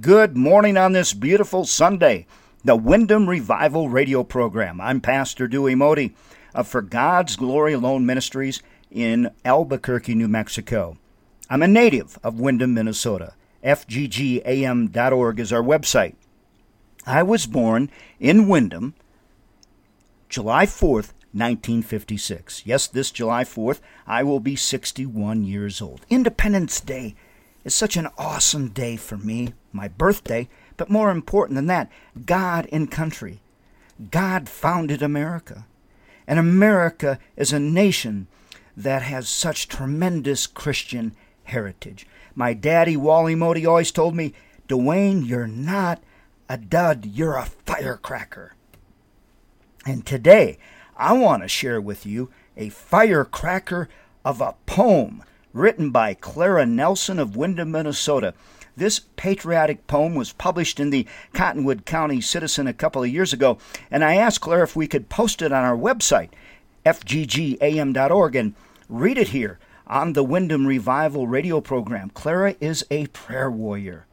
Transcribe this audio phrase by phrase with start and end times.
[0.00, 2.26] Good morning on this beautiful Sunday,
[2.64, 4.80] the Windom Revival radio program.
[4.80, 6.14] I'm Pastor Dewey Modi
[6.54, 10.96] of uh, For God's Glory Alone Ministries in Albuquerque, New Mexico.
[11.50, 13.34] I'm a native of Windom, Minnesota.
[13.62, 16.14] FGGAM.org is our website.
[17.04, 18.94] I was born in Windom
[20.30, 22.62] July 4th, 1956.
[22.64, 26.06] Yes, this July 4th, I will be 61 years old.
[26.08, 27.14] Independence Day
[27.64, 31.90] is such an awesome day for me, my birthday, but more important than that,
[32.24, 33.40] God and country.
[34.10, 35.66] God founded America.
[36.26, 38.26] And America is a nation
[38.76, 42.06] that has such tremendous Christian heritage.
[42.34, 44.32] My daddy, Wally Modi, always told me,
[44.68, 46.02] Dwayne, you're not
[46.48, 48.54] a dud, you're a firecracker.
[49.84, 50.58] And today,
[50.96, 53.88] I want to share with you a firecracker
[54.24, 58.34] of a poem written by Clara Nelson of Windom, Minnesota.
[58.76, 63.58] This patriotic poem was published in the Cottonwood County Citizen a couple of years ago,
[63.90, 66.30] and I asked Clara if we could post it on our website,
[66.86, 68.54] fggam.org, and
[68.88, 72.10] read it here on the Windom Revival radio program.
[72.10, 74.06] Clara is a prayer warrior.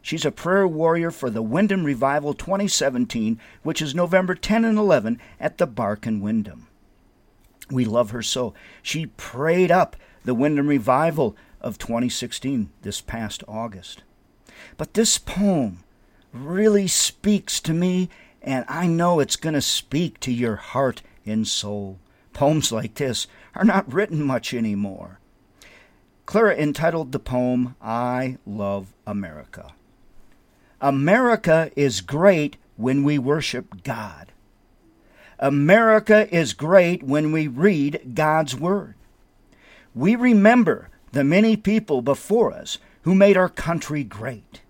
[0.00, 5.20] She's a prayer warrior for the Windom Revival 2017, which is November 10 and 11
[5.40, 6.68] at the Bark in Windom.
[7.70, 8.54] We love her so.
[8.82, 14.02] She prayed up the Windom Revival of 2016 this past August.
[14.76, 15.84] But this poem
[16.32, 18.10] really speaks to me,
[18.42, 21.98] and I know it's going to speak to your heart and soul.
[22.32, 25.20] Poems like this are not written much anymore.
[26.26, 29.74] Clara entitled the poem, I Love America.
[30.80, 34.32] America is great when we worship God.
[35.38, 38.96] America is great when we read God's Word
[39.96, 44.60] we remember the many people before us who made our country great.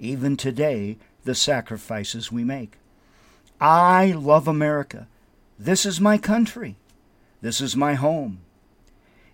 [0.00, 2.78] Even today, the sacrifices we make.
[3.60, 5.06] I love America.
[5.56, 6.74] This is my country.
[7.40, 8.40] This is my home.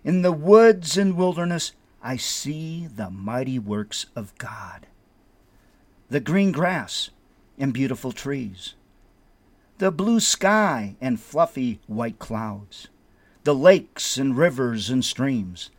[0.03, 1.71] In the woods and wilderness,
[2.03, 4.85] I see the mighty works of God.
[6.09, 7.09] The green grass
[7.57, 8.75] and beautiful trees.
[9.79, 12.89] The blue sky and fluffy white clouds
[13.49, 15.71] the lakes and rivers and streams.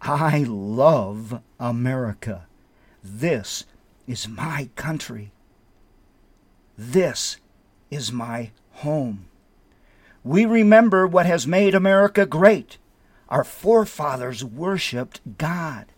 [0.00, 2.48] I love America.
[3.00, 3.64] This
[4.08, 5.30] is my country.
[6.76, 7.36] This
[7.92, 9.26] is my home.
[10.24, 12.78] We remember what has made America great.
[13.28, 15.92] Our forefathers worshiped God.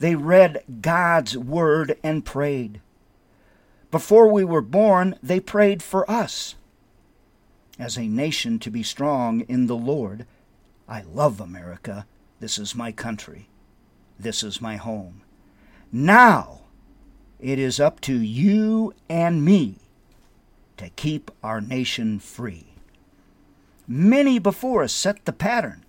[0.00, 2.82] They read God's Word and prayed.
[3.90, 6.56] Before we were born, they prayed for us
[7.78, 10.26] as a nation to be strong in the Lord.
[10.88, 12.06] I love America.
[12.40, 13.48] This is my country.
[14.18, 15.22] This is my home.
[15.92, 16.60] Now
[17.38, 19.76] it is up to you and me
[20.76, 22.66] to keep our nation free.
[23.88, 25.84] Many before us set the pattern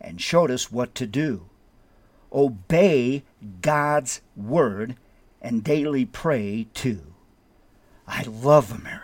[0.00, 1.46] and showed us what to do.
[2.32, 3.22] Obey
[3.60, 4.96] God's word
[5.40, 7.14] and daily pray too.
[8.08, 9.03] I love America.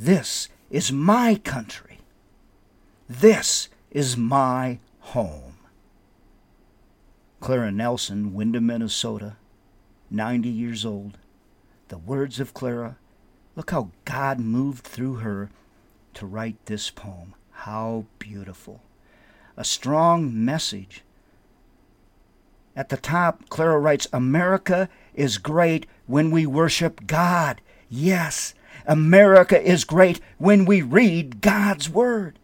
[0.00, 1.98] This is my country.
[3.06, 5.58] This is my home.
[7.40, 9.36] Clara Nelson, Windom, Minnesota,
[10.10, 11.18] 90 years old.
[11.88, 12.96] The words of Clara,
[13.54, 15.50] look how God moved through her
[16.14, 17.34] to write this poem.
[17.50, 18.80] How beautiful.
[19.58, 21.02] A strong message.
[22.74, 27.60] At the top, Clara writes America is great when we worship God.
[27.90, 28.54] Yes,
[28.86, 32.38] America is great when we read God's Word.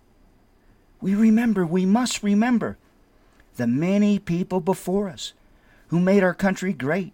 [1.00, 2.78] We remember, we must remember
[3.56, 5.32] the many people before us
[5.88, 7.12] who made our country great.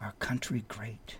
[0.00, 1.16] Our country great.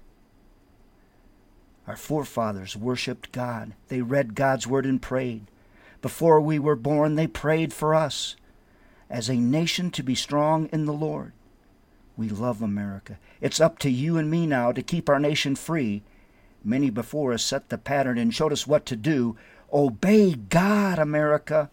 [1.87, 3.75] Our forefathers worshiped God.
[3.89, 5.47] They read God's Word and prayed.
[6.03, 8.37] Before we were born, they prayed for us
[9.09, 11.33] as a nation to be strong in the Lord.
[12.17, 13.19] We love America.
[13.41, 16.03] It's up to you and me now to keep our nation free.
[16.63, 19.37] Many before us set the pattern and showed us what to do.
[19.73, 21.71] Obey God, America,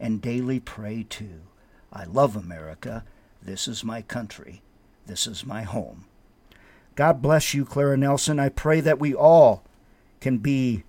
[0.00, 1.42] and daily pray too.
[1.92, 3.04] I love America.
[3.42, 4.62] This is my country.
[5.06, 6.06] This is my home.
[6.94, 8.40] God bless you, Clara Nelson.
[8.40, 9.62] I pray that we all
[10.20, 10.84] can be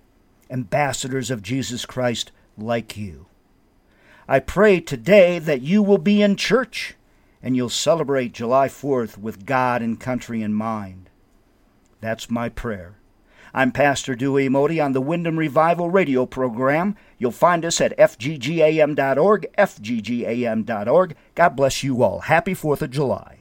[0.50, 3.26] ambassadors of Jesus Christ like you.
[4.26, 6.94] I pray today that you will be in church
[7.42, 11.10] and you'll celebrate July 4th with God and country in mind.
[12.00, 12.98] That's my prayer.
[13.54, 16.96] I'm Pastor Dewey Modi on the Windom Revival radio program.
[17.18, 21.16] You'll find us at fggam.org, fggam.org.
[21.34, 22.20] God bless you all.
[22.20, 23.37] Happy 4th of July.